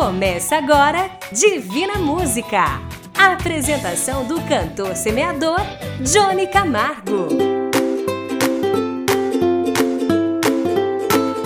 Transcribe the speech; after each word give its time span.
Começa 0.00 0.56
agora 0.56 1.10
Divina 1.30 1.98
Música. 1.98 2.80
A 3.14 3.32
apresentação 3.34 4.24
do 4.24 4.40
cantor 4.48 4.96
semeador 4.96 5.60
Johnny 6.00 6.46
Camargo. 6.46 7.59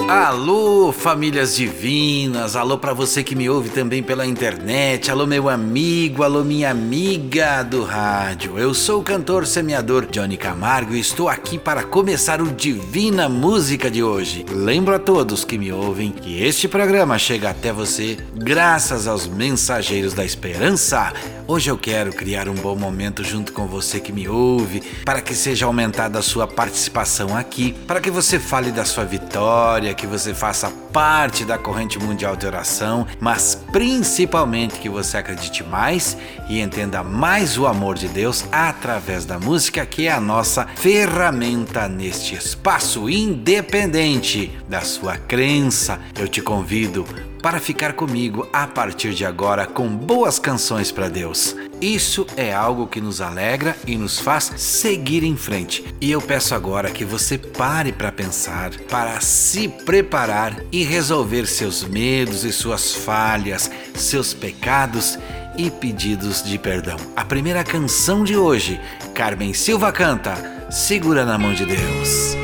Alô, 0.07 0.93
famílias 0.93 1.57
divinas, 1.57 2.57
alô 2.57 2.77
para 2.77 2.93
você 2.93 3.25
que 3.25 3.35
me 3.35 3.49
ouve 3.49 3.71
também 3.71 4.03
pela 4.03 4.27
internet, 4.27 5.11
alô 5.11 5.27
meu 5.27 5.49
amigo, 5.49 6.23
alô 6.23 6.45
minha 6.45 6.71
amiga 6.71 7.63
do 7.63 7.83
rádio. 7.83 8.59
Eu 8.59 8.75
sou 8.75 9.01
o 9.01 9.03
cantor 9.03 9.47
semeador 9.47 10.05
Johnny 10.05 10.37
Camargo 10.37 10.95
e 10.95 11.01
estou 11.01 11.27
aqui 11.27 11.57
para 11.57 11.83
começar 11.83 12.43
o 12.43 12.53
Divina 12.53 13.31
Música 13.31 13.91
de 13.91 14.03
hoje. 14.03 14.45
Lembro 14.51 14.95
a 14.95 14.99
todos 14.99 15.43
que 15.43 15.57
me 15.57 15.73
ouvem 15.73 16.13
que 16.13 16.43
este 16.43 16.69
programa 16.69 17.17
chega 17.17 17.49
até 17.49 17.73
você 17.73 18.19
graças 18.35 19.09
aos 19.09 19.27
mensageiros 19.27 20.13
da 20.13 20.25
esperança. 20.25 21.15
Hoje 21.47 21.71
eu 21.71 21.77
quero 21.77 22.11
criar 22.11 22.49
um 22.49 22.55
bom 22.55 22.75
momento 22.75 23.23
junto 23.23 23.53
com 23.53 23.67
você 23.67 24.01
que 24.01 24.13
me 24.13 24.27
ouve, 24.27 24.83
para 25.05 25.21
que 25.21 25.35
seja 25.35 25.67
aumentada 25.67 26.19
a 26.19 26.23
sua 26.23 26.47
participação 26.47 27.37
aqui, 27.37 27.75
para 27.87 28.01
que 28.01 28.11
você 28.11 28.39
fale 28.39 28.73
da 28.73 28.85
sua 28.85 29.05
vitória 29.05 29.94
que 29.95 30.07
você 30.07 30.35
faça 30.35 30.71
parte 30.93 31.45
da 31.45 31.59
corrente 31.59 31.99
mundial 31.99 32.37
de 32.37 32.47
oração, 32.47 33.07
mas 33.21 33.55
principalmente 33.73 34.79
que 34.79 34.89
você 34.89 35.17
acredite 35.17 35.63
mais 35.65 36.17
e 36.49 36.61
entenda 36.61 37.03
mais 37.03 37.59
o 37.59 37.67
amor 37.67 37.97
de 37.97 38.09
Deus 38.09 38.45
através 38.53 39.25
da 39.25 39.39
música, 39.39 39.85
que 39.87 40.07
é 40.07 40.13
a 40.13 40.21
nossa 40.21 40.67
ferramenta 40.77 41.89
neste 41.89 42.35
espaço 42.35 43.09
independente 43.09 44.51
da 44.69 44.81
sua 44.81 45.17
crença. 45.17 45.99
Eu 46.19 46.29
te 46.29 46.41
convido 46.41 47.05
para 47.45 47.61
ficar 47.61 47.93
comigo 47.93 48.49
a 48.55 48.67
partir 48.67 49.13
de 49.13 49.23
agora 49.23 49.67
com 49.67 49.87
boas 49.87 50.39
canções 50.39 50.91
para 50.91 51.11
Deus. 51.11 51.55
Isso 51.79 52.27
é 52.39 52.55
algo 52.55 52.87
que 52.87 53.03
nos 53.03 53.21
alegra 53.21 53.77
e 53.87 53.99
nos 53.99 54.19
faz 54.19 54.51
seguir 54.57 55.23
em 55.23 55.37
frente. 55.37 55.85
E 56.01 56.11
eu 56.11 56.23
peço 56.23 56.55
agora 56.55 56.91
que 56.91 57.05
você 57.05 57.37
pare 57.37 57.93
para 57.93 58.11
pensar, 58.11 58.71
para 58.89 59.21
se 59.21 59.69
preparar 59.69 60.57
e 60.73 60.85
resolver 60.85 61.45
seus 61.47 61.85
medos 61.85 62.45
e 62.45 62.53
suas 62.53 62.95
falhas, 62.95 63.71
seus 63.95 64.33
pecados 64.33 65.19
e 65.55 65.71
pedidos 65.71 66.43
de 66.43 66.59
perdão. 66.59 66.97
A 67.15 67.27
primeira 67.27 67.63
canção 67.63 68.25
de 68.25 68.39
hoje, 68.39 68.81
Carmen 69.15 69.53
Silva 69.53 69.93
canta 69.93 70.67
Segura 70.71 71.27
na 71.27 71.37
mão 71.37 71.53
de 71.53 71.67
Deus. 71.67 72.44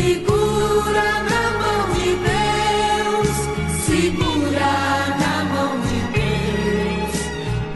Segura 0.00 1.08
na 1.30 1.44
mão 1.60 1.80
de 1.92 2.08
Deus, 2.30 3.36
segura 3.84 4.72
na 5.20 5.34
mão 5.52 5.72
de 5.88 5.98
Deus, 6.16 7.14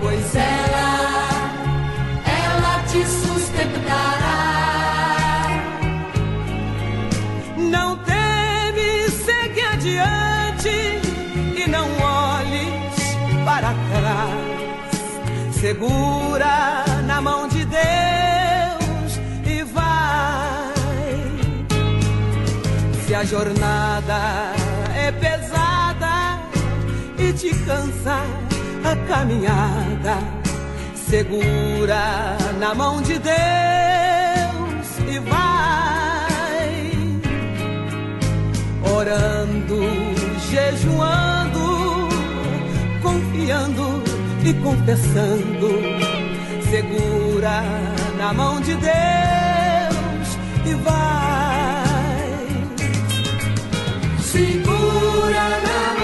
pois 0.01 0.35
ela, 0.35 0.91
ela 2.25 2.75
te 2.89 3.05
sustentará. 3.05 4.41
Não 7.59 7.99
teme, 7.99 9.11
segue 9.11 9.61
adiante 9.61 10.77
e 11.63 11.69
não 11.69 11.87
olhes 12.01 12.97
para 13.45 13.75
trás. 13.93 15.55
Segura 15.61 16.85
na 17.07 17.21
mão 17.21 17.47
de 17.49 17.54
a 23.25 23.27
jornada 23.27 24.53
é 24.95 25.11
pesada 25.13 26.43
e 27.19 27.33
te 27.33 27.55
cansa 27.65 28.19
a 28.85 28.97
caminhada, 29.09 30.19
segura 30.95 32.37
na 32.59 32.75
mão 32.75 33.01
de 33.01 33.19
Deus 33.19 33.35
e 35.09 35.19
vai 35.21 36.75
orando, 38.95 39.81
jejuando, 40.51 42.09
confiando 43.01 44.03
e 44.45 44.53
confessando, 44.63 45.71
segura 46.71 47.63
na 48.19 48.35
mão 48.35 48.61
de 48.61 48.75
Deus 48.75 50.29
e 50.67 50.75
vai. 50.75 51.44
Segura 54.35 55.61
na 55.63 55.95
mão 55.95 56.04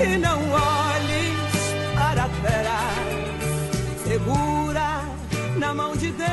E 0.00 0.16
não 0.16 0.38
olhes 0.52 1.74
para 1.96 2.28
trás. 2.28 2.78
Segura 4.06 5.02
na 5.56 5.74
mão 5.74 5.96
de 5.96 6.12
Deus 6.12 6.28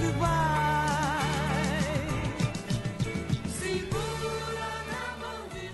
e 0.00 0.10
vai. 0.18 1.28
Segura 3.60 4.68
na 4.88 5.18
mão 5.20 5.48
de 5.52 5.68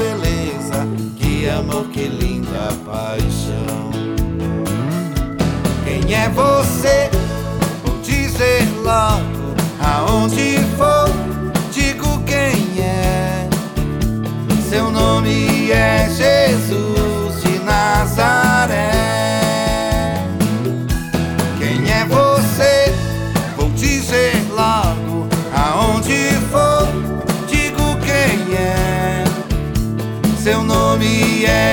que 1.41 1.49
amor, 1.49 1.87
que 1.87 2.07
linda 2.07 2.71
paixão. 2.85 3.89
Quem 5.83 6.13
é 6.13 6.29
você? 6.29 7.09
Vou 7.83 7.97
dizer 8.03 8.61
logo, 8.83 9.55
aonde 9.83 10.59
for, 10.77 11.09
digo 11.71 12.21
quem 12.25 12.83
é. 12.83 13.49
Seu 14.69 14.91
nome 14.91 15.71
é 15.71 16.07
Jesus 16.09 17.00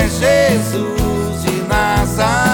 Jesus 0.09 1.43
de 1.43 1.67
Nazaré. 1.67 2.48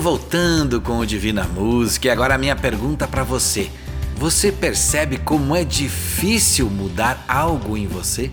Estou 0.00 0.16
voltando 0.16 0.80
com 0.80 0.98
o 0.98 1.04
Divina 1.04 1.44
Música 1.44 2.08
e 2.08 2.10
agora 2.10 2.34
a 2.34 2.38
minha 2.38 2.56
pergunta 2.56 3.06
para 3.06 3.22
você. 3.22 3.70
Você 4.16 4.50
percebe 4.50 5.18
como 5.18 5.54
é 5.54 5.62
difícil 5.62 6.70
mudar 6.70 7.22
algo 7.28 7.76
em 7.76 7.86
você? 7.86 8.30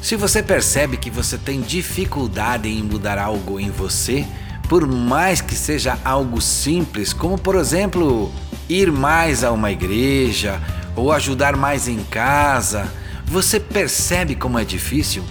Se 0.00 0.16
você 0.16 0.42
percebe 0.42 0.96
que 0.96 1.10
você 1.10 1.36
tem 1.36 1.60
dificuldade 1.60 2.66
em 2.66 2.82
mudar 2.82 3.18
algo 3.18 3.60
em 3.60 3.70
você, 3.70 4.26
por 4.70 4.86
mais 4.86 5.42
que 5.42 5.54
seja 5.54 5.98
algo 6.02 6.40
simples, 6.40 7.12
como 7.12 7.36
por 7.36 7.56
exemplo, 7.56 8.32
ir 8.66 8.90
mais 8.90 9.44
a 9.44 9.52
uma 9.52 9.70
igreja 9.70 10.58
ou 10.96 11.12
ajudar 11.12 11.58
mais 11.58 11.88
em 11.88 12.02
casa, 12.04 12.90
você 13.26 13.60
percebe 13.60 14.34
como 14.34 14.58
é 14.58 14.64
difícil? 14.64 15.22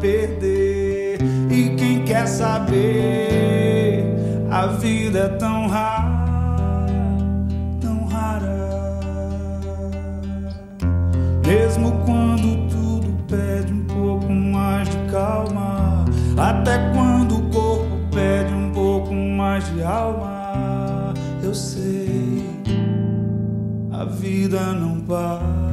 Perder? 0.00 1.18
E 1.50 1.74
quem 1.76 2.04
quer 2.04 2.26
saber? 2.26 4.04
A 4.50 4.66
vida 4.66 5.18
é 5.18 5.28
tão 5.28 5.66
rara, 5.66 6.86
tão 7.80 8.06
rara. 8.06 9.00
Mesmo 11.46 11.92
quando 12.04 12.68
tudo 12.68 13.24
pede 13.28 13.72
um 13.72 13.84
pouco 13.84 14.32
mais 14.32 14.88
de 14.88 14.98
calma, 15.10 16.04
até 16.36 16.78
quando 16.92 17.36
o 17.38 17.50
corpo 17.50 17.96
pede 18.14 18.52
um 18.52 18.70
pouco 18.72 19.12
mais 19.12 19.64
de 19.72 19.82
alma 19.82 20.36
eu 21.46 21.54
sei, 21.54 22.44
a 23.92 24.04
vida 24.04 24.60
não 24.72 25.00
para. 25.00 25.65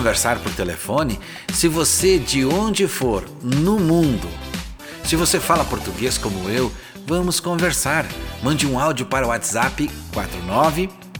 Conversar 0.00 0.38
por 0.38 0.50
telefone? 0.52 1.20
Se 1.52 1.68
você, 1.68 2.18
de 2.18 2.46
onde 2.46 2.88
for 2.88 3.22
no 3.42 3.78
mundo, 3.78 4.26
se 5.04 5.14
você 5.14 5.38
fala 5.38 5.62
português 5.62 6.16
como 6.16 6.48
eu, 6.48 6.72
vamos 7.06 7.38
conversar. 7.38 8.06
Mande 8.42 8.66
um 8.66 8.80
áudio 8.80 9.04
para 9.04 9.26
o 9.26 9.28
WhatsApp 9.28 9.90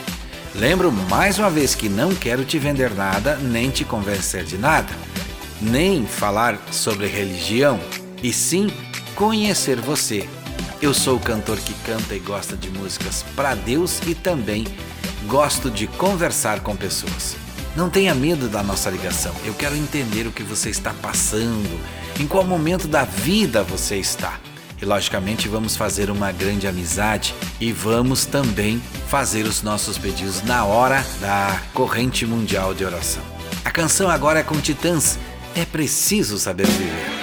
Lembro 0.56 0.92
mais 0.92 1.40
uma 1.40 1.50
vez 1.50 1.74
que 1.74 1.90
não 1.90 2.14
quero 2.14 2.46
te 2.46 2.60
vender 2.60 2.94
nada, 2.94 3.38
nem 3.38 3.72
te 3.72 3.84
convencer 3.84 4.44
de 4.44 4.56
nada, 4.56 4.94
nem 5.60 6.06
falar 6.06 6.60
sobre 6.72 7.08
religião, 7.08 7.80
e 8.22 8.32
sim 8.32 8.70
conhecer 9.16 9.82
você. 9.82 10.30
Eu 10.80 10.94
sou 10.94 11.18
o 11.18 11.20
cantor 11.20 11.58
que 11.58 11.74
canta 11.86 12.14
e 12.14 12.20
gosta 12.20 12.56
de 12.56 12.70
músicas 12.70 13.26
para 13.36 13.56
Deus 13.56 14.00
e 14.06 14.14
também 14.14 14.68
gosto 15.28 15.72
de 15.72 15.88
conversar 15.88 16.60
com 16.60 16.76
pessoas. 16.76 17.36
Não 17.76 17.90
tenha 17.90 18.14
medo 18.14 18.48
da 18.48 18.62
nossa 18.62 18.92
ligação. 18.92 19.34
Eu 19.44 19.56
quero 19.56 19.76
entender 19.76 20.28
o 20.28 20.32
que 20.32 20.44
você 20.44 20.70
está 20.70 20.94
passando, 21.02 21.80
em 22.20 22.28
qual 22.28 22.44
momento 22.44 22.88
da 22.88 23.04
vida 23.04 23.64
você 23.64 23.96
está. 23.96 24.40
E 24.84 24.86
logicamente 24.86 25.48
vamos 25.48 25.78
fazer 25.78 26.10
uma 26.10 26.30
grande 26.34 26.68
amizade 26.68 27.34
e 27.58 27.72
vamos 27.72 28.26
também 28.26 28.84
fazer 29.08 29.46
os 29.46 29.62
nossos 29.62 29.98
pedidos 29.98 30.44
na 30.44 30.66
hora 30.66 31.06
da 31.22 31.62
corrente 31.74 32.26
mundial 32.26 32.74
de 32.74 32.84
oração. 32.84 33.24
A 33.64 33.72
canção 33.72 34.10
agora 34.10 34.42
é 34.42 34.44
com 34.44 34.60
Titãs. 34.60 35.18
É 35.56 35.64
preciso 35.64 36.38
saber 36.38 36.68
viver. 36.68 37.23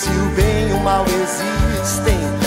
Se 0.00 0.08
o 0.08 0.30
bem 0.34 0.70
e 0.70 0.72
o 0.72 0.80
mal 0.80 1.04
existem, 1.04 2.39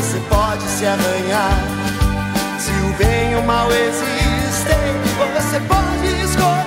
você 0.00 0.18
pode 0.30 0.62
se 0.62 0.86
arranhar. 0.86 1.60
Se 2.58 2.70
o 2.70 2.96
bem 2.96 3.32
e 3.32 3.34
o 3.36 3.42
mal 3.42 3.68
existem, 3.70 4.78
você 5.34 5.60
pode 5.68 6.24
escolher. 6.24 6.59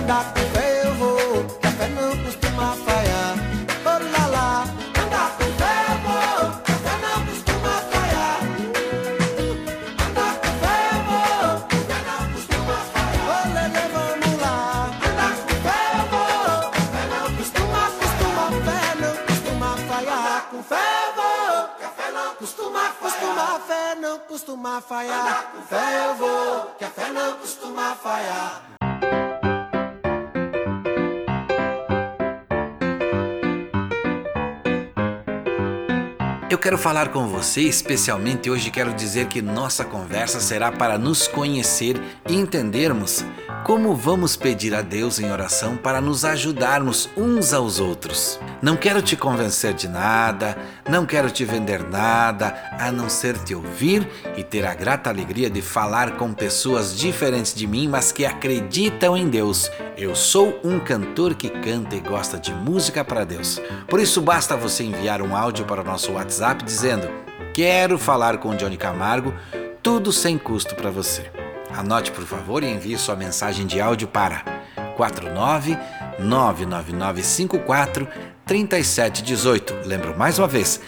not 0.09 0.38
quero 36.69 36.77
falar 36.77 37.09
com 37.09 37.27
você, 37.27 37.63
especialmente 37.63 38.51
hoje 38.51 38.71
quero 38.71 38.93
dizer 38.93 39.27
que 39.29 39.41
nossa 39.41 39.87
conversa 39.87 40.39
será 40.39 40.71
para 40.71 40.99
nos 40.99 41.27
conhecer 41.27 41.99
e 42.29 42.37
entendermos 42.37 43.25
como 43.65 43.95
vamos 43.95 44.37
pedir 44.37 44.75
a 44.75 44.83
Deus 44.83 45.19
em 45.19 45.31
oração 45.31 45.77
para 45.77 46.01
nos 46.01 46.25
ajudarmos 46.25 47.09
uns 47.17 47.53
aos 47.53 47.79
outros. 47.79 48.41
Não 48.63 48.77
quero 48.77 49.03
te 49.03 49.17
convencer 49.17 49.75
de 49.75 49.89
nada, 49.89 50.57
não 50.89 51.05
quero 51.05 51.31
te 51.31 51.45
vender 51.45 51.83
nada, 51.89 52.55
a 52.79 52.91
não 52.91 53.09
ser 53.09 53.39
te 53.39 53.55
ouvir 53.55 54.09
e 54.37 54.43
ter 54.43 54.67
a 54.67 54.75
grata 54.75 55.11
alegria 55.11 55.49
de 55.49 55.63
falar 55.63 56.17
com 56.17 56.33
pessoas 56.33 56.97
diferentes 56.97 57.55
de 57.55 57.67
mim, 57.67 57.89
mas 57.89 58.11
que 58.11 58.25
acreditam 58.25 59.17
em 59.17 59.29
Deus. 59.29 59.71
Eu 59.97 60.15
sou 60.15 60.59
um 60.65 60.81
cantor 60.81 61.35
que 61.35 61.49
canta 61.49 61.95
e 61.95 62.01
gosta 62.01 62.39
de 62.39 62.53
música 62.53 63.05
para 63.05 63.25
Deus. 63.25 63.61
Por 63.89 64.01
isso 64.01 64.21
basta 64.21 64.57
você 64.57 64.85
enviar 64.85 65.23
um 65.23 65.37
áudio 65.37 65.65
para 65.65 65.83
o 65.83 65.85
nosso 65.85 66.13
WhatsApp 66.13 66.65
dizendo: 66.65 67.09
"Quero 67.55 67.99
falar 67.99 68.39
com 68.39 68.57
Johnny 68.57 68.77
Camargo", 68.77 69.35
tudo 69.83 70.13
sem 70.13 70.37
custo 70.37 70.75
para 70.75 70.91
você. 70.91 71.38
Anote, 71.75 72.11
por 72.13 72.25
favor, 72.25 72.63
e 72.63 72.71
envie 72.71 72.97
sua 72.99 73.17
mensagem 73.17 73.67
de 73.67 73.81
áudio 73.81 74.09
para 74.09 74.43
49 74.97 75.79
99954 76.19 78.09
3718. 78.45 79.75
Lembro 79.85 80.17
mais 80.19 80.39
uma 80.39 80.49
vez, 80.49 80.81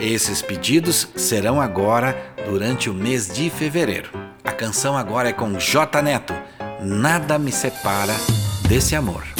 esses 0.00 0.40
pedidos 0.40 1.08
serão 1.16 1.60
agora 1.60 2.16
durante 2.46 2.88
o 2.88 2.94
mês 2.94 3.28
de 3.28 3.50
fevereiro. 3.50 4.10
A 4.44 4.52
canção 4.52 4.96
agora 4.96 5.28
é 5.28 5.32
com 5.32 5.58
J 5.58 6.00
Neto. 6.02 6.34
Nada 6.80 7.38
me 7.38 7.52
separa 7.52 8.14
desse 8.68 8.94
amor. 8.94 9.37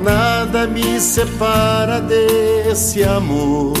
Nada 0.00 0.66
me 0.66 0.98
separa 0.98 2.00
desse 2.00 3.04
amor. 3.04 3.74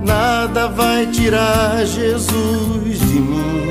Nada 0.00 0.68
vai 0.68 1.06
tirar 1.06 1.84
Jesus 1.84 3.00
de 3.00 3.20
mim. 3.20 3.70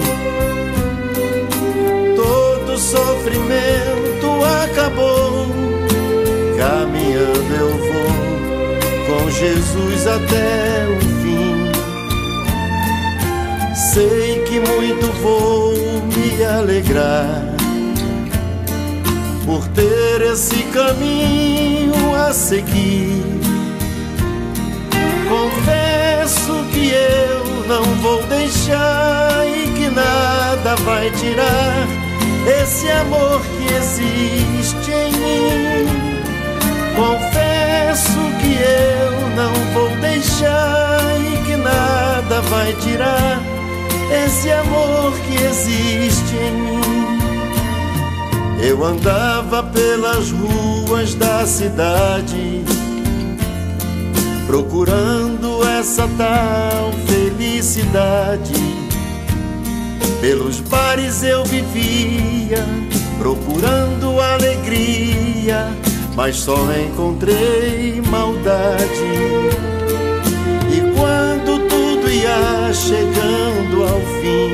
Todo 2.17 2.77
sofrimento 2.77 4.43
acabou. 4.63 5.47
Caminhando 6.57 7.55
eu 7.57 7.71
vou 7.77 8.11
com 9.07 9.29
Jesus 9.29 10.07
até 10.07 10.85
o 10.89 10.99
fim. 11.21 11.71
Sei 13.73 14.43
que 14.43 14.59
muito 14.59 15.05
vou 15.21 15.73
me 16.07 16.43
alegrar 16.43 17.52
por 19.45 19.67
ter 19.69 20.21
esse 20.21 20.63
caminho 20.73 22.15
a 22.15 22.33
seguir. 22.33 23.23
Confesso 25.29 26.65
que 26.71 26.89
eu 26.89 27.67
não 27.67 27.83
vou 28.01 28.23
deixar 28.23 29.45
e 29.47 29.67
que 29.73 29.89
nada 29.89 30.75
vai 30.83 31.09
tirar 31.11 31.87
esse 32.61 32.89
amor 32.89 33.41
que 33.41 33.73
existe 33.73 34.91
em 34.91 35.11
mim. 35.11 36.13
Confesso 36.95 38.19
que 38.39 38.53
eu 38.53 39.29
não 39.35 39.53
vou 39.73 39.89
deixar 39.97 40.99
e 41.19 41.45
que 41.45 41.55
nada 41.55 42.41
vai 42.49 42.73
tirar 42.73 43.41
esse 44.25 44.51
amor 44.51 45.13
que 45.27 45.43
existe 45.43 46.35
em 46.35 46.51
mim. 46.51 46.82
Eu 48.65 48.81
andava 48.85 49.61
pelas 49.61 50.31
ruas 50.31 51.13
da 51.15 51.45
cidade, 51.45 52.63
procurando 54.47 55.61
essa 55.67 56.07
tal 56.17 56.93
felicidade. 57.05 58.53
Pelos 60.21 60.61
bares 60.61 61.23
eu 61.23 61.43
vivia, 61.43 62.65
procurando 63.19 64.21
alegria, 64.21 65.67
mas 66.15 66.37
só 66.37 66.55
encontrei 66.73 68.01
maldade. 68.09 68.87
E 70.71 70.79
quando 70.95 71.67
tudo 71.67 72.09
ia 72.09 72.71
chegando 72.73 73.83
ao 73.83 73.99
fim, 74.21 74.51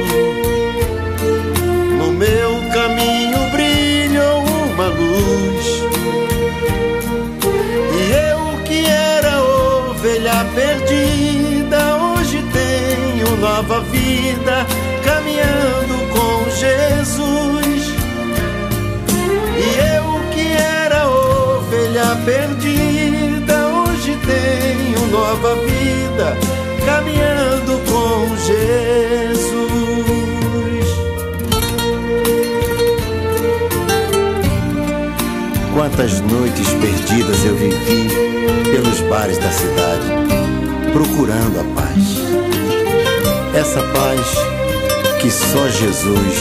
no 1.96 2.12
meu 2.12 2.60
caminho 2.74 3.49
perdida, 10.60 11.96
hoje 11.96 12.44
tenho 12.52 13.38
nova 13.38 13.80
vida, 13.82 14.68
caminhando 15.06 15.96
com 16.12 16.50
Jesus. 16.50 17.94
E 19.58 19.68
eu 19.96 20.20
que 20.34 20.52
era 20.52 21.08
ovelha 21.08 22.18
perdida, 22.26 23.68
hoje 23.68 24.18
tenho 24.26 25.08
nova 25.08 25.56
vida, 25.56 26.38
caminhando 26.86 27.80
com 27.90 28.36
Jesus. 28.36 29.40
Quantas 35.74 36.20
noites 36.20 36.68
perdidas 36.74 37.46
eu 37.46 37.56
vivi 37.56 38.10
pelos 38.72 39.00
bares 39.10 39.38
da 39.38 39.52
cidade, 39.52 40.19
procurando 40.92 41.60
a 41.60 41.64
paz. 41.76 42.20
Essa 43.56 43.82
paz 43.82 44.20
que 45.22 45.30
só 45.30 45.68
Jesus 45.68 46.38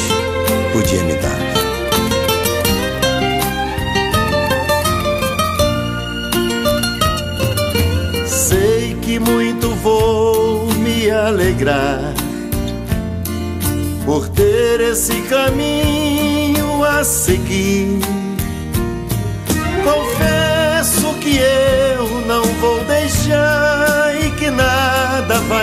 podia 0.72 1.02
me 1.04 1.14
dar. 1.14 1.38
Sei 8.26 8.96
que 9.02 9.18
muito 9.18 9.70
vou 9.82 10.66
me 10.74 11.10
alegrar 11.10 12.14
por 14.04 14.28
ter 14.28 14.80
esse 14.80 15.20
caminho 15.22 16.84
a 16.84 17.04
seguir. 17.04 18.17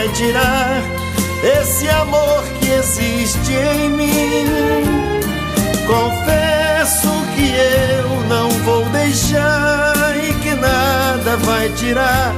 Vai 0.05 0.13
tirar 0.13 0.83
esse 1.59 1.89
amor 1.89 2.43
que 2.59 2.69
existe 2.69 3.53
em 3.53 3.89
mim. 3.89 4.45
Confesso 5.87 7.09
que 7.35 7.49
eu 7.49 8.09
não 8.27 8.49
vou 8.63 8.85
deixar 8.89 10.15
e 10.17 10.33
que 10.41 10.53
nada 10.55 11.37
vai 11.37 11.69
tirar 11.69 12.33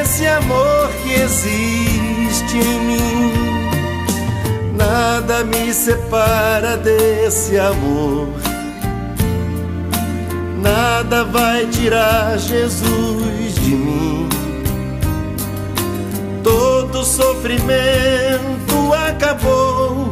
esse 0.00 0.26
amor 0.26 0.88
que 1.02 1.12
existe 1.14 2.56
em 2.56 2.80
mim. 2.80 3.32
Nada 4.76 5.44
me 5.44 5.72
separa 5.72 6.76
desse 6.76 7.58
amor. 7.58 8.28
nada 10.62 11.24
vai 11.24 11.66
tirar 11.66 12.38
Jesus 12.38 13.54
de 13.54 13.70
mim. 13.70 14.35
Todo 16.96 17.04
sofrimento 17.04 18.94
acabou, 18.94 20.10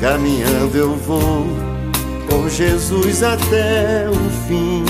caminhando 0.00 0.78
eu 0.78 0.94
vou 0.94 1.44
com 2.30 2.48
Jesus 2.48 3.24
até 3.24 4.06
o 4.08 4.46
fim. 4.46 4.84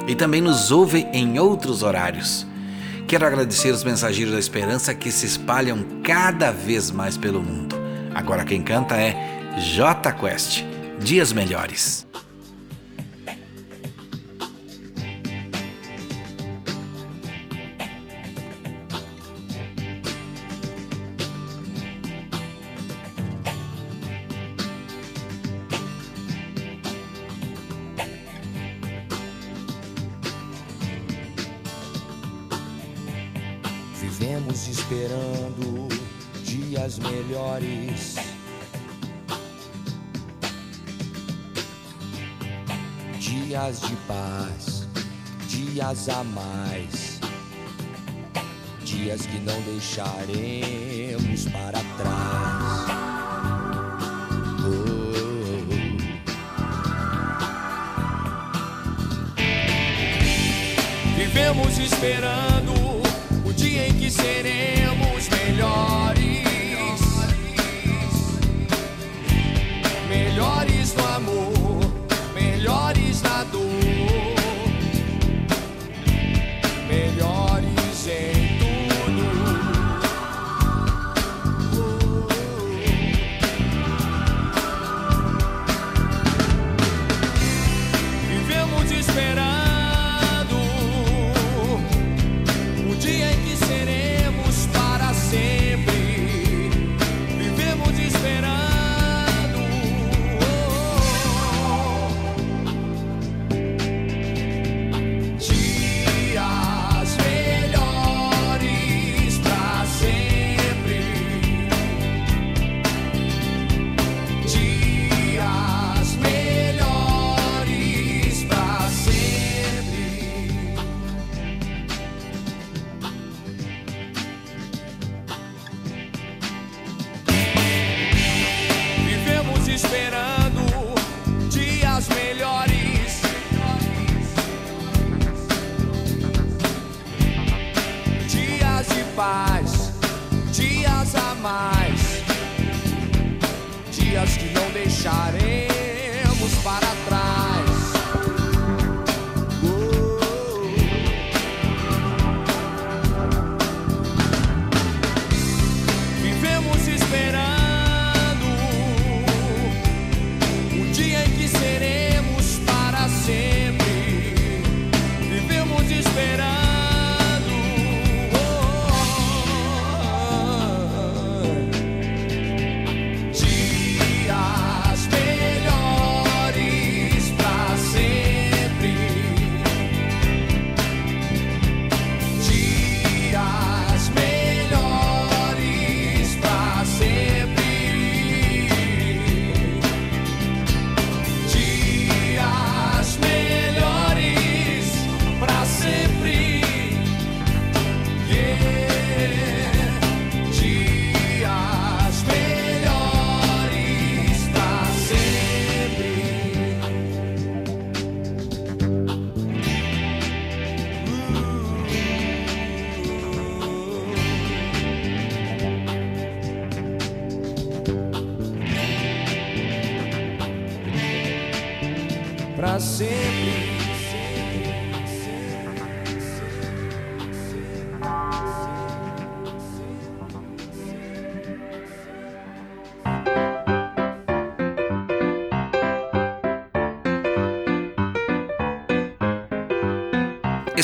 e 0.06 0.14
também 0.14 0.40
nos 0.40 0.70
ouve 0.70 1.08
em 1.12 1.40
outros 1.40 1.82
horários. 1.82 2.46
Quero 3.08 3.26
agradecer 3.26 3.72
os 3.72 3.82
mensageiros 3.82 4.32
da 4.32 4.38
esperança 4.38 4.94
que 4.94 5.10
se 5.10 5.26
espalham 5.26 5.84
cada 6.04 6.52
vez 6.52 6.92
mais 6.92 7.16
pelo 7.16 7.42
mundo. 7.42 7.74
Agora 8.14 8.44
quem 8.44 8.62
canta 8.62 8.94
é 8.94 9.16
J 9.58 10.12
Quest, 10.12 10.62
Dias 11.00 11.32
Melhores. 11.32 12.06
Dias 49.02 49.26
que 49.26 49.38
não 49.40 49.60
deixaremos 49.62 51.46
para 51.46 51.80
trás. 51.98 52.86
Oh. 54.60 55.66
Vivemos 61.16 61.78
esperando 61.78 62.72
o 63.44 63.52
dia 63.52 63.88
em 63.88 63.94
que 63.94 64.08
seremos 64.08 65.28
melhores. 65.30 67.00
Melhores 70.08 70.94
no 70.94 71.04
amor, 71.16 71.80
melhores 72.34 73.20
na 73.20 73.42
dor. 73.42 73.62
Melhores 76.86 78.06
em 78.06 78.31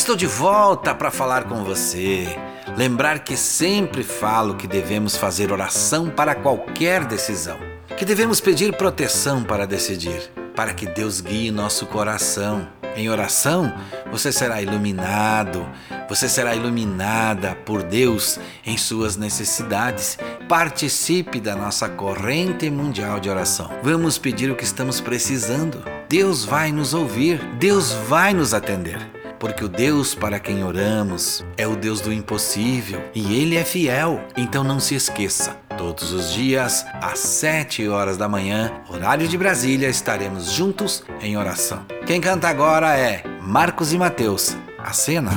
Estou 0.08 0.16
de 0.16 0.26
volta 0.26 0.94
para 0.94 1.10
falar 1.10 1.44
com 1.44 1.62
você. 1.62 2.34
Lembrar 2.78 3.18
que 3.18 3.36
sempre 3.36 4.02
falo 4.02 4.54
que 4.54 4.66
devemos 4.66 5.18
fazer 5.18 5.52
oração 5.52 6.08
para 6.08 6.34
qualquer 6.34 7.04
decisão, 7.04 7.58
que 7.94 8.06
devemos 8.06 8.40
pedir 8.40 8.74
proteção 8.74 9.44
para 9.44 9.66
decidir, 9.66 10.32
para 10.56 10.72
que 10.72 10.86
Deus 10.86 11.20
guie 11.20 11.50
nosso 11.50 11.84
coração. 11.84 12.66
Em 12.96 13.10
oração, 13.10 13.70
você 14.10 14.32
será 14.32 14.62
iluminado, 14.62 15.68
você 16.08 16.26
será 16.26 16.54
iluminada 16.54 17.54
por 17.66 17.82
Deus 17.82 18.40
em 18.64 18.78
suas 18.78 19.14
necessidades. 19.14 20.18
Participe 20.48 21.38
da 21.38 21.54
nossa 21.54 21.86
corrente 21.86 22.70
mundial 22.70 23.20
de 23.20 23.28
oração. 23.28 23.70
Vamos 23.82 24.16
pedir 24.16 24.50
o 24.50 24.56
que 24.56 24.64
estamos 24.64 25.02
precisando. 25.02 25.84
Deus 26.08 26.46
vai 26.46 26.72
nos 26.72 26.94
ouvir, 26.94 27.44
Deus 27.58 27.92
vai 27.92 28.32
nos 28.32 28.54
atender 28.54 29.17
porque 29.38 29.64
o 29.64 29.68
Deus 29.68 30.14
para 30.14 30.38
quem 30.38 30.64
oramos 30.64 31.44
é 31.56 31.66
o 31.66 31.76
Deus 31.76 32.00
do 32.00 32.12
impossível 32.12 33.02
e 33.14 33.40
ele 33.40 33.56
é 33.56 33.64
fiel. 33.64 34.20
Então 34.36 34.64
não 34.64 34.80
se 34.80 34.94
esqueça, 34.94 35.56
todos 35.76 36.12
os 36.12 36.32
dias, 36.32 36.84
às 37.00 37.20
7 37.20 37.88
horas 37.88 38.16
da 38.16 38.28
manhã, 38.28 38.72
horário 38.88 39.28
de 39.28 39.38
Brasília, 39.38 39.88
estaremos 39.88 40.52
juntos 40.52 41.04
em 41.20 41.36
oração. 41.36 41.84
Quem 42.06 42.20
canta 42.20 42.48
agora 42.48 42.96
é 42.96 43.22
Marcos 43.40 43.92
e 43.92 43.98
Mateus. 43.98 44.56
A 44.78 44.92
cena. 44.92 45.30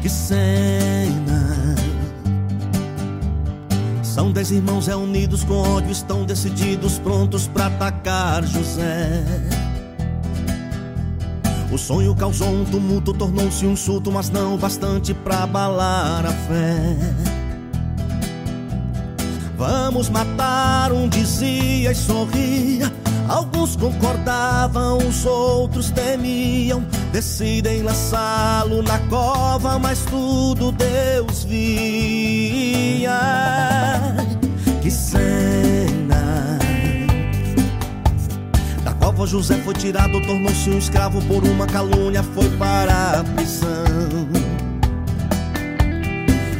Que 0.00 0.08
cena! 0.08 1.76
São 4.02 4.32
dez 4.32 4.50
irmãos 4.50 4.86
reunidos 4.86 5.44
com 5.44 5.54
ódio, 5.54 5.90
estão 5.90 6.24
decididos, 6.24 6.98
prontos 6.98 7.46
para 7.46 7.66
atacar 7.66 8.44
José. 8.44 9.22
O 11.72 11.78
sonho 11.78 12.14
causou 12.14 12.48
um 12.48 12.66
tumulto, 12.66 13.14
tornou-se 13.14 13.64
um 13.64 13.74
surto, 13.74 14.12
mas 14.12 14.28
não 14.28 14.58
bastante 14.58 15.14
para 15.14 15.44
abalar 15.44 16.26
a 16.26 16.30
fé. 16.30 16.96
Vamos 19.56 20.10
matar, 20.10 20.92
um 20.92 21.08
dizia 21.08 21.92
e 21.92 21.94
sorria. 21.94 22.92
Alguns 23.26 23.74
concordavam, 23.74 24.98
os 24.98 25.24
outros 25.24 25.90
temiam. 25.90 26.84
Decidem 27.10 27.82
lançá-lo 27.82 28.82
na 28.82 28.98
cova, 29.08 29.78
mas 29.78 30.04
tudo 30.04 30.72
Deus 30.72 31.44
via. 31.44 33.08
Que 34.82 34.90
cena! 34.90 36.01
Cova 39.02 39.26
José 39.26 39.56
foi 39.64 39.74
tirado, 39.74 40.20
tornou-se 40.20 40.70
um 40.70 40.78
escravo 40.78 41.20
por 41.22 41.42
uma 41.42 41.66
calúnia, 41.66 42.22
foi 42.22 42.48
para 42.50 43.18
a 43.18 43.24
prisão. 43.24 44.28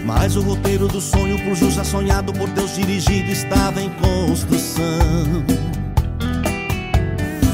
Mas 0.05 0.35
o 0.35 0.43
roteiro 0.43 0.89
do 0.89 1.01
sonho 1.01 1.41
por 1.45 1.55
José 1.55 1.85
sonhado 1.85 2.33
por 2.33 2.49
Deus 2.49 2.75
dirigido 2.75 3.31
estava 3.31 3.81
em 3.81 3.91
construção. 3.91 4.83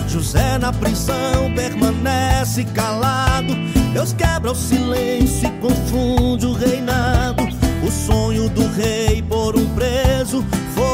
José 0.08 0.56
na 0.56 0.72
prisão 0.72 1.52
permanece 1.54 2.64
calado. 2.64 3.54
Deus 3.92 4.14
quebra 4.14 4.52
o 4.52 4.54
silêncio 4.54 5.48
e 5.48 5.52
confunde 5.60 6.46
o 6.46 6.54
reinado. 6.54 7.46
O 7.86 7.90
sonho 7.90 8.48
do 8.48 8.66
rei 8.68 9.20
por 9.20 9.54
um 9.54 9.66
preso 9.74 10.42
foi 10.74 10.87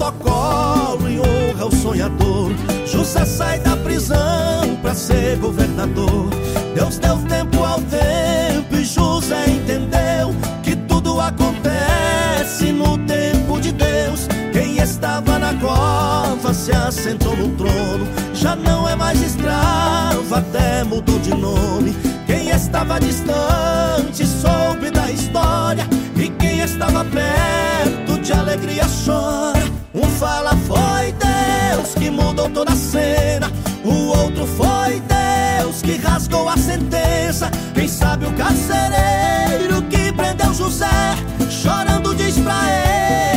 protocolo 0.00 1.10
e 1.10 1.20
honra 1.20 1.66
o 1.66 1.76
sonhador. 1.76 2.50
José 2.86 3.24
sai 3.26 3.60
da 3.60 3.76
prisão 3.76 4.76
para 4.80 4.94
ser 4.94 5.36
governador. 5.36 6.30
Deus 6.74 6.98
deu 6.98 7.18
tempo 7.18 7.62
ao 7.62 7.80
tempo 7.82 8.76
e 8.76 8.84
José 8.84 9.44
entendeu 9.46 10.34
que 10.62 10.74
tudo 10.74 11.20
acontece 11.20 12.72
no 12.72 12.96
tempo 13.06 13.60
de 13.60 13.72
Deus. 13.72 14.26
Quem 14.52 14.78
estava 14.78 15.38
na 15.38 15.52
cova 15.54 16.54
se 16.54 16.72
assentou 16.72 17.36
no 17.36 17.50
trono. 17.50 18.08
Já 18.32 18.56
não 18.56 18.88
é 18.88 18.96
mais 18.96 19.20
escravo, 19.20 20.34
até 20.34 20.82
mudou 20.82 21.18
de 21.18 21.34
nome. 21.34 21.94
Quem 22.26 22.48
estava 22.48 22.98
distante 22.98 24.26
soube 24.26 24.90
da 24.90 25.10
história. 25.10 25.86
E 26.16 26.28
quem 26.30 26.60
estava 26.60 27.04
perto 27.04 28.18
de 28.20 28.32
alegria 28.32 28.86
chora. 29.04 29.49
Mudou 32.10 32.48
toda 32.50 32.72
a 32.72 32.76
cena. 32.76 33.50
O 33.84 34.16
outro 34.18 34.46
foi 34.46 35.00
Deus 35.00 35.82
que 35.82 35.96
rasgou 35.96 36.48
a 36.48 36.56
sentença. 36.56 37.50
Quem 37.74 37.88
sabe 37.88 38.26
o 38.26 38.32
carcereiro 38.32 39.82
que 39.88 40.12
prendeu 40.12 40.52
José. 40.52 41.16
Chorando 41.48 42.14
diz 42.14 42.38
pra 42.38 42.60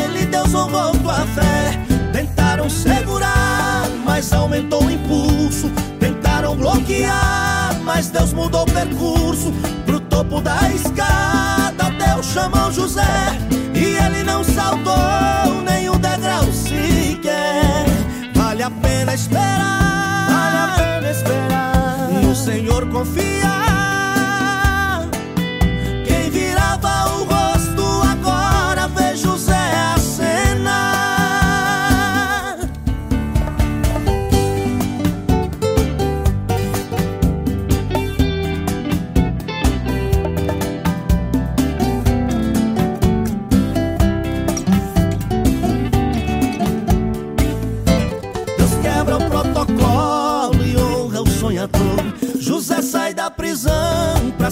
ele: 0.06 0.26
Deus 0.26 0.54
honrou 0.54 0.92
tua 0.98 1.26
fé. 1.28 1.80
Tentaram 2.12 2.70
segurar, 2.70 3.88
mas 4.06 4.32
aumentou 4.34 4.84
o 4.84 4.92
impulso. 4.92 5.72
Tentaram 6.00 6.56
bloquear, 6.56 7.80
mas 7.84 8.10
Deus 8.10 8.34
mudou 8.34 8.64
o 8.64 8.72
percurso. 8.72 9.54
Pro 9.86 10.00
topo 10.00 10.42
da 10.42 10.70
escada, 10.70 11.92
Deus 11.98 12.26
chamou 12.28 12.72
José. 12.72 13.04
E 13.74 13.96
ele 13.96 14.24
não 14.24 14.44
saltou 14.44 15.53
pena 18.82 19.14
esperar. 19.14 20.28
Vale 20.30 20.58
a 20.58 20.76
pena 20.78 21.10
esperar. 21.10 22.10
No 22.24 22.36
Senhor 22.36 22.90
confiar. 22.90 23.73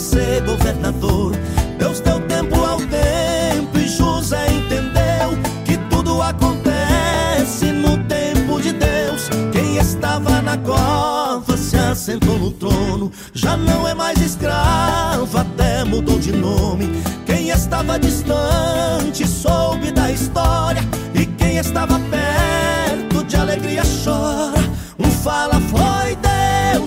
Ser 0.02 0.41
governador. 0.41 1.34
Deus 1.78 1.99
deu 1.99 2.20
tempo 2.22 2.56
ao 2.56 2.78
tempo 2.80 3.78
e 3.78 3.88
José 3.88 4.47
entendeu 4.52 5.38
que 5.64 5.78
tudo 5.89 6.22
acontece 6.22 7.72
no 7.72 7.97
tempo 8.06 8.60
de 8.60 8.74
Deus. 8.74 9.30
Quem 9.52 9.78
estava 9.78 10.41
na 10.41 10.58
cova 10.58 11.56
se 11.56 11.78
assentou 11.78 12.38
no 12.39 12.52
trono. 12.52 13.12
Já 13.34 13.56
não 13.56 13.88
é 13.88 13.93
mais 13.93 14.20
escravo, 14.20 15.38
até 15.38 15.84
mudou 15.84 16.18
de 16.18 16.32
nome. 16.32 16.89
Quem 17.26 17.49
estava 17.49 17.99
distante 17.99 19.28
soube 19.28 19.91
da 19.91 20.12
história. 20.12 20.82
E 21.14 21.26
quem 21.26 21.58
estava 21.58 21.99
perto 22.10 22.20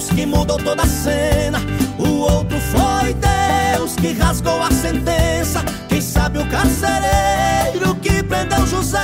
Deus 0.05 0.09
que 0.11 0.27
mudou 0.27 0.59
toda 0.59 0.83
a 0.83 0.87
cena. 0.87 1.59
O 1.99 2.09
outro 2.21 2.59
foi 2.61 3.15
Deus 3.15 3.95
que 3.97 4.13
rasgou 4.13 4.63
a 4.63 4.71
sentença. 4.71 5.65
Quem 5.89 6.01
sabe 6.01 6.39
o 6.39 6.47
carcereiro 6.49 7.95
que 8.03 8.23
prendeu 8.23 8.67
José. 8.67 8.99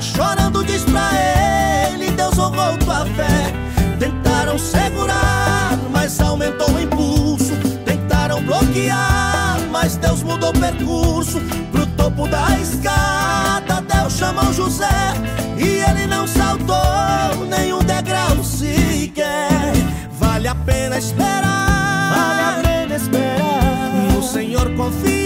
Chorando 0.00 0.64
diz 0.64 0.82
pra 0.84 1.10
ele: 1.92 2.10
Deus 2.12 2.38
honrou 2.38 2.76
tua 2.78 3.04
fé. 3.06 3.52
Tentaram 3.98 4.58
segurar, 4.58 5.78
mas 5.90 6.18
aumentou 6.20 6.70
o 6.70 6.80
impulso. 6.80 7.54
Tentaram 7.84 8.42
bloquear, 8.42 9.58
mas 9.70 9.96
Deus 9.96 10.22
mudou 10.22 10.50
o 10.50 10.58
percurso. 10.58 11.40
Pro 11.70 11.86
topo 11.86 12.26
da 12.28 12.58
escada, 12.58 13.82
Deus 13.82 14.14
chamou 14.14 14.52
José. 14.54 15.14
E 15.58 15.82
ele 15.90 16.06
não 16.06 16.26
saltou 16.26 17.46
nenhum 17.48 17.79
a 20.50 20.54
pena 20.64 20.98
esperar. 20.98 21.42
Vale 22.10 22.42
a 22.42 22.62
pena 22.62 22.96
esperar. 22.96 24.12
No 24.12 24.22
Senhor 24.22 24.74
confiar. 24.74 25.19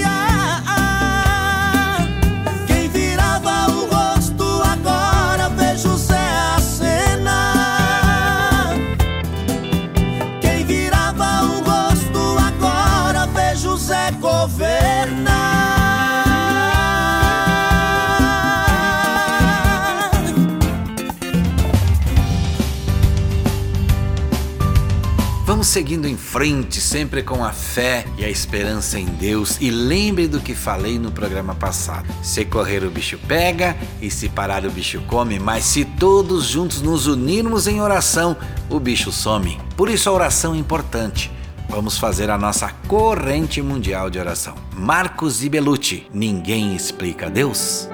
Seguindo 25.75 26.07
em 26.07 26.17
frente, 26.17 26.81
sempre 26.81 27.21
com 27.21 27.45
a 27.45 27.51
fé 27.53 28.07
e 28.17 28.25
a 28.25 28.31
esperança 28.31 28.97
em 28.97 29.07
Deus. 29.07 29.59
E 29.61 29.73
lembre 29.73 30.29
do 30.29 30.39
que 30.39 30.55
falei 30.55 31.01
no 31.01 31.11
programa 31.11 31.53
passado: 31.53 32.07
se 32.23 32.45
correr, 32.45 32.85
o 32.85 32.91
bicho 32.91 33.19
pega, 33.27 33.77
e 34.01 34.09
se 34.09 34.29
parar, 34.29 34.65
o 34.65 34.71
bicho 34.71 35.01
come. 35.09 35.41
Mas 35.41 35.65
se 35.65 35.85
todos 35.85 36.47
juntos 36.47 36.81
nos 36.81 37.09
unirmos 37.09 37.67
em 37.67 37.81
oração, 37.81 38.37
o 38.71 38.79
bicho 38.79 39.11
some. 39.11 39.59
Por 39.77 39.89
isso 39.89 40.09
a 40.09 40.13
oração 40.13 40.55
é 40.55 40.59
importante. 40.59 41.29
Vamos 41.69 41.99
fazer 41.99 42.31
a 42.31 42.39
nossa 42.39 42.69
corrente 42.87 43.61
mundial 43.61 44.09
de 44.09 44.21
oração. 44.21 44.55
Marcos 44.77 45.43
e 45.43 45.49
Belucci, 45.49 46.07
ninguém 46.15 46.77
explica 46.77 47.29
Deus? 47.29 47.89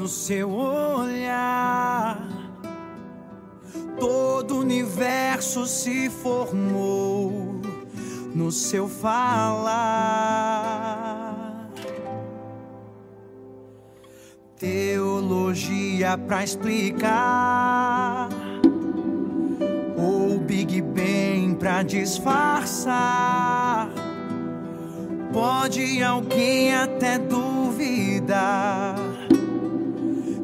No 0.00 0.08
seu 0.08 0.50
olhar. 0.50 2.26
Todo 3.98 4.54
o 4.54 4.60
universo 4.60 5.66
se 5.66 6.08
formou 6.08 7.60
no 8.34 8.50
seu 8.50 8.88
falar. 8.88 10.00
Teologia 14.58 16.16
pra 16.16 16.44
explicar 16.44 18.30
ou 19.98 20.38
Big 20.38 20.80
Bang 20.80 21.56
pra 21.56 21.82
disfarçar. 21.82 23.10
Pode 25.30 26.02
alguém 26.02 26.74
até 26.74 27.18
duvidar. 27.18 29.09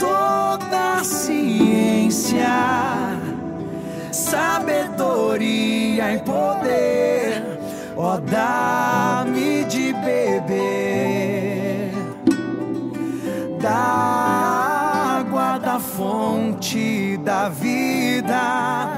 toda 0.00 1.04
ciência, 1.04 2.48
sabedoria 4.10 6.14
e 6.14 6.18
poder, 6.20 7.42
ó 7.96 8.18
dá-me 8.18 9.64
de 9.66 9.92
beber 9.92 11.92
da 13.60 14.10
água 15.20 15.58
da 15.58 15.78
fonte 15.78 17.18
da 17.18 17.50
vida. 17.50 18.88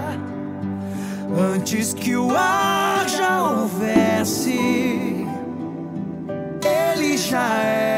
Antes 1.54 1.92
que 1.92 2.14
o 2.14 2.30
ar 2.36 3.08
já 3.08 3.42
houvesse, 3.42 5.26
ele 6.64 7.16
já 7.16 7.58
era 7.58 7.91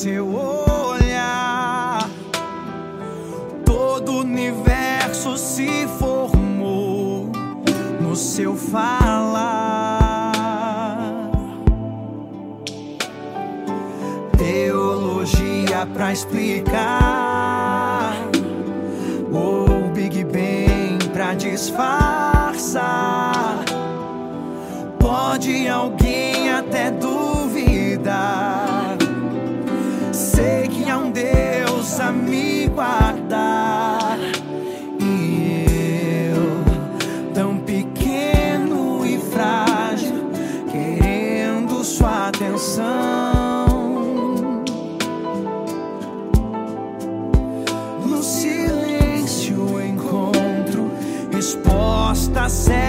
seu 0.00 0.34
olhar. 0.34 2.08
Todo 3.66 4.20
universo 4.20 5.36
se 5.36 5.86
formou 5.98 7.30
no 8.00 8.16
seu 8.16 8.56
falar. 8.56 10.32
Teologia 14.38 15.86
pra 15.92 16.14
explicar. 16.14 18.14
Ou 19.30 19.90
Big 19.92 20.24
Bang 20.24 21.10
pra 21.12 21.34
disfarçar. 21.34 22.86
Pode 24.98 25.68
alguém 25.68 26.09
No 48.06 48.22
silêncio 48.22 49.80
encontro 49.80 50.90
resposta 51.32 52.48
certa 52.48 52.79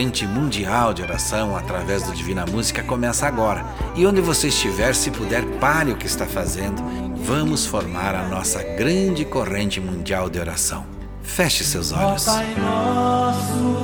corrente 0.00 0.26
mundial 0.26 0.94
de 0.94 1.02
oração 1.02 1.54
através 1.54 2.02
do 2.04 2.14
Divina 2.14 2.46
Música 2.46 2.82
começa 2.82 3.26
agora. 3.26 3.62
E 3.94 4.06
onde 4.06 4.22
você 4.22 4.48
estiver, 4.48 4.94
se 4.94 5.10
puder, 5.10 5.44
pare 5.58 5.92
o 5.92 5.96
que 5.96 6.06
está 6.06 6.24
fazendo. 6.24 6.82
Vamos 7.16 7.66
formar 7.66 8.14
a 8.14 8.26
nossa 8.26 8.62
grande 8.62 9.26
corrente 9.26 9.78
mundial 9.78 10.30
de 10.30 10.40
oração. 10.40 10.86
Feche 11.22 11.62
seus 11.62 11.92
olhos. 11.92 12.26
Ó 12.26 12.32
Pai 12.32 12.54
nosso, 12.54 13.74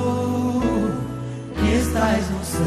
que 1.53 1.69
estás 1.75 2.27
no 2.31 2.43
céu. 2.43 2.65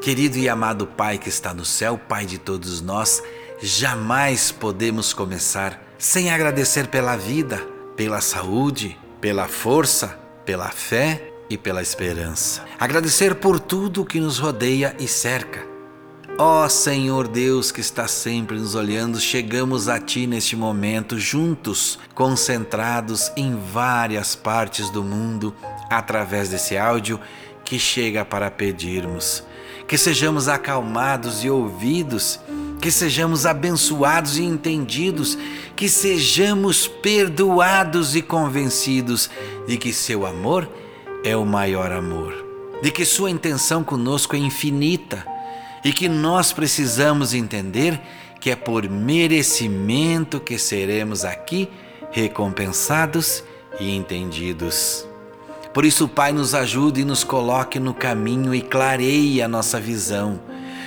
Querido 0.00 0.38
e 0.38 0.48
amado 0.48 0.86
Pai 0.86 1.18
que 1.18 1.28
está 1.28 1.52
no 1.52 1.66
céu, 1.66 2.00
Pai 2.08 2.24
de 2.24 2.38
todos 2.38 2.80
nós, 2.80 3.22
jamais 3.60 4.50
podemos 4.50 5.12
começar 5.12 5.78
sem 5.98 6.30
agradecer 6.30 6.88
pela 6.88 7.14
vida, 7.14 7.58
pela 7.94 8.22
saúde, 8.22 8.98
pela 9.20 9.46
força, 9.46 10.18
pela 10.46 10.70
fé 10.70 11.33
e 11.54 11.58
pela 11.58 11.80
esperança. 11.80 12.64
Agradecer 12.78 13.36
por 13.36 13.58
tudo 13.58 14.04
que 14.04 14.20
nos 14.20 14.38
rodeia 14.38 14.94
e 14.98 15.08
cerca. 15.08 15.64
Ó 16.36 16.68
Senhor 16.68 17.28
Deus 17.28 17.70
que 17.70 17.80
está 17.80 18.08
sempre 18.08 18.58
nos 18.58 18.74
olhando, 18.74 19.20
chegamos 19.20 19.88
a 19.88 20.00
Ti 20.00 20.26
neste 20.26 20.56
momento, 20.56 21.16
juntos, 21.16 21.98
concentrados 22.12 23.30
em 23.36 23.56
várias 23.56 24.34
partes 24.34 24.90
do 24.90 25.04
mundo, 25.04 25.54
através 25.88 26.48
desse 26.48 26.76
áudio 26.76 27.20
que 27.64 27.78
chega 27.78 28.24
para 28.24 28.50
pedirmos. 28.50 29.44
Que 29.86 29.96
sejamos 29.96 30.48
acalmados 30.48 31.44
e 31.44 31.50
ouvidos, 31.50 32.40
que 32.80 32.90
sejamos 32.90 33.46
abençoados 33.46 34.36
e 34.38 34.42
entendidos, 34.42 35.38
que 35.76 35.88
sejamos 35.88 36.88
perdoados 36.88 38.16
e 38.16 38.22
convencidos 38.22 39.30
de 39.68 39.76
que 39.76 39.92
Seu 39.92 40.26
amor 40.26 40.68
é 40.80 40.83
o 41.32 41.44
maior 41.46 41.90
amor, 41.90 42.34
de 42.82 42.90
que 42.90 43.04
Sua 43.04 43.30
intenção 43.30 43.82
conosco 43.82 44.36
é 44.36 44.38
infinita 44.38 45.26
e 45.84 45.92
que 45.92 46.08
nós 46.08 46.52
precisamos 46.52 47.32
entender 47.32 48.00
que 48.40 48.50
é 48.50 48.56
por 48.56 48.88
merecimento 48.88 50.38
que 50.38 50.58
seremos 50.58 51.24
aqui 51.24 51.68
recompensados 52.10 53.42
e 53.80 53.96
entendidos. 53.96 55.06
Por 55.72 55.84
isso, 55.84 56.06
Pai, 56.06 56.30
nos 56.30 56.54
ajude 56.54 57.00
e 57.00 57.04
nos 57.04 57.24
coloque 57.24 57.80
no 57.80 57.92
caminho 57.92 58.54
e 58.54 58.60
clareie 58.60 59.42
a 59.42 59.48
nossa 59.48 59.80
visão. 59.80 60.38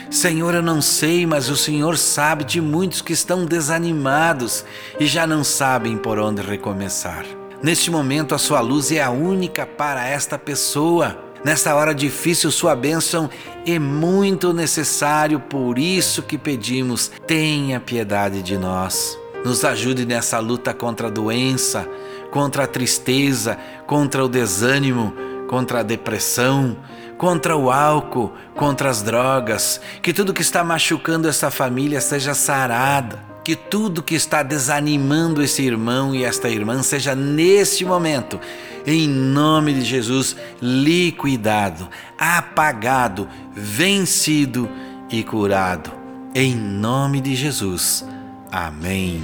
Senhor, 0.10 0.54
eu 0.54 0.62
não 0.62 0.82
sei, 0.82 1.26
mas 1.26 1.50
o 1.50 1.58
Senhor 1.58 1.98
sabe 1.98 2.46
de 2.46 2.62
muitos 2.62 3.02
que 3.02 3.12
estão 3.12 3.44
desanimados 3.44 4.64
e 5.00 5.06
já 5.06 5.28
não 5.28 5.44
sabem 5.44 5.98
por 5.98 6.18
onde 6.18 6.42
recomeçar. 6.42 7.26
Neste 7.62 7.90
momento, 7.90 8.36
a 8.36 8.38
sua 8.38 8.60
luz 8.60 8.92
é 8.92 9.02
a 9.02 9.10
única 9.10 9.66
para 9.66 10.08
esta 10.08 10.38
pessoa. 10.38 11.18
Nesta 11.44 11.74
hora 11.74 11.94
difícil, 11.94 12.52
sua 12.52 12.76
bênção 12.76 13.30
é 13.66 13.80
muito 13.80 14.54
necessário, 14.54 15.40
por 15.40 15.80
isso 15.80 16.22
que 16.22 16.38
pedimos: 16.38 17.12
tenha 17.26 17.80
piedade 17.80 18.44
de 18.44 18.58
nós. 18.58 19.18
Nos 19.44 19.66
ajude 19.66 20.06
nessa 20.06 20.40
luta 20.40 20.74
contra 20.74 21.08
a 21.08 21.12
doença, 21.12 21.88
contra 22.32 22.66
a 22.66 22.68
tristeza, 22.68 23.58
contra 23.88 24.24
o 24.24 24.30
desânimo, 24.30 25.14
contra 25.48 25.80
a 25.80 25.84
depressão, 25.84 26.78
contra 27.18 27.56
o 27.56 27.72
álcool, 27.72 28.34
contra 28.56 28.90
as 28.90 29.02
drogas. 29.02 29.82
Que 30.02 30.14
tudo 30.14 30.34
que 30.34 30.42
está 30.42 30.64
machucando 30.64 31.28
essa 31.28 31.50
família 31.50 32.02
seja 32.02 32.34
sarada. 32.36 33.37
Que 33.48 33.56
tudo 33.56 34.04
que 34.04 34.14
está 34.14 34.44
desanimando 34.44 35.42
esse 35.42 35.62
irmão 35.62 36.14
e 36.14 36.26
esta 36.26 36.50
irmã 36.50 36.84
seja 36.84 37.16
neste 37.16 37.86
momento, 37.86 38.42
em 38.86 39.08
nome 39.08 39.74
de 39.74 39.86
Jesus, 39.86 40.36
liquidado, 40.62 41.88
apagado, 42.18 43.26
vencido 43.54 44.70
e 45.10 45.24
curado. 45.24 45.94
Em 46.36 46.54
nome 46.54 47.22
de 47.22 47.36
Jesus. 47.36 48.04
Amém. 48.52 49.24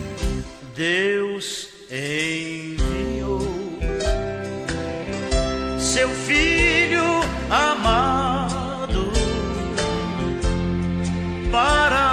Deus 0.74 1.68
enviou 1.92 3.42
seu 5.78 6.08
filho 6.08 7.04
amado 7.50 9.12
para 11.52 12.13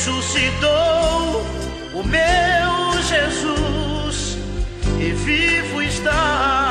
ressuscitou 0.00 1.44
o 1.92 2.02
meu 2.02 3.02
Jesus 3.02 4.38
e 4.98 5.12
vivo 5.12 5.82
está 5.82 6.69